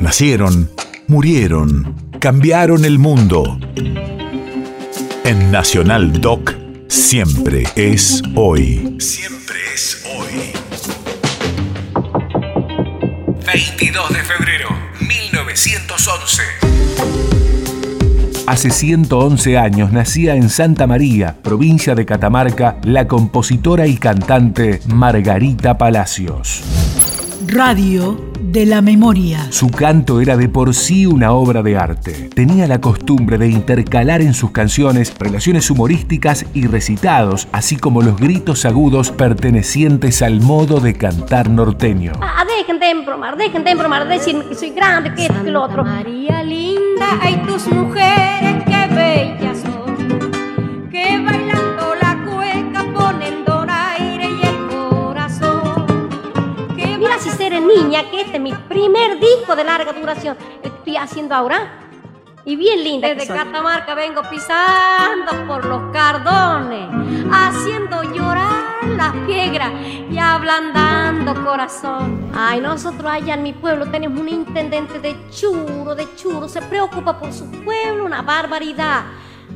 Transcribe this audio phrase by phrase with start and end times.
[0.00, 0.70] Nacieron,
[1.08, 3.60] murieron, cambiaron el mundo.
[5.24, 6.54] En Nacional Doc,
[6.88, 8.96] siempre es hoy.
[8.98, 10.52] Siempre es hoy.
[13.46, 14.68] 22 de febrero,
[15.00, 16.42] 1911.
[18.46, 25.76] Hace 111 años nacía en Santa María, provincia de Catamarca, la compositora y cantante Margarita
[25.76, 26.62] Palacios.
[27.46, 29.46] Radio de la memoria.
[29.50, 32.30] Su canto era de por sí una obra de arte.
[32.34, 38.16] Tenía la costumbre de intercalar en sus canciones relaciones humorísticas y recitados, así como los
[38.18, 42.12] gritos agudos pertenecientes al modo de cantar norteño.
[42.20, 45.62] Ah, dejen de embromar, dejen de embromar, decirme que soy grande, que esto, que lo
[45.62, 45.84] otro.
[45.84, 48.59] María linda, hay tus mujeres,
[57.20, 60.36] Que Mira si seré niña, que este es mi primer disco de larga duración.
[60.62, 61.86] Estoy haciendo ahora.
[62.46, 63.08] Y bien linda.
[63.08, 63.34] Desde.
[63.34, 66.88] Catamarca vengo pisando por los cardones,
[67.30, 69.70] haciendo llorar las piedras
[70.10, 72.30] y ablandando corazón.
[72.34, 77.18] Ay, nosotros allá en mi pueblo tenemos un intendente de churo, de churo, se preocupa
[77.18, 79.02] por su pueblo, una barbaridad.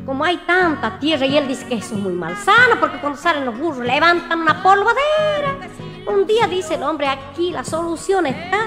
[0.04, 3.46] Como hay tanta tierra y él dice que eso es muy malsano porque cuando salen
[3.46, 5.63] los burros levantan una polvadera.
[6.06, 8.58] Un día dice el hombre, aquí la solución está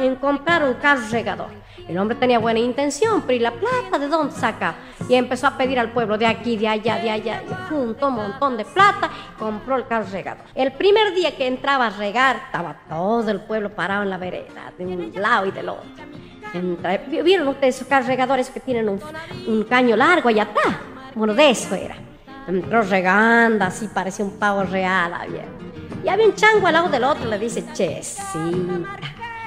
[0.00, 1.48] en comprar un carro regador.
[1.88, 4.74] El hombre tenía buena intención, pero ¿y la plata de dónde saca?
[5.08, 8.14] Y empezó a pedir al pueblo de aquí, de allá, de allá, y juntó un
[8.14, 10.44] montón de plata, compró el carro regador.
[10.54, 14.72] El primer día que entraba a regar, estaba todo el pueblo parado en la vereda,
[14.78, 15.84] de un lado y del otro.
[16.54, 19.00] Entra- ¿Vieron ustedes esos carros regadores que tienen un,
[19.46, 20.76] un caño largo allá atrás?
[21.14, 21.96] Bueno, de eso era.
[22.48, 25.44] Entró regando, así parecía un pavo real, había.
[26.04, 28.98] Y había un chango al lado del otro, le dice, chesita,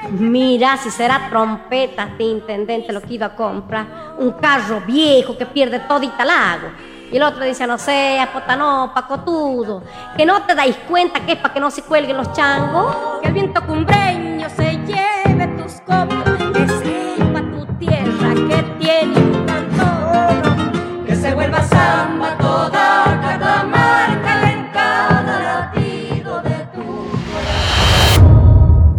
[0.10, 5.46] mira si será trompeta este intendente lo que iba a comprar, un carro viejo que
[5.46, 6.72] pierde todita el agua.
[7.12, 9.84] Y el otro dice, no sea, potano, pacotudo,
[10.18, 12.96] que no te dais cuenta que es para que no se cuelguen los changos.
[13.22, 13.97] Que el viento cumbreño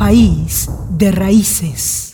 [0.08, 2.07] País de raíces.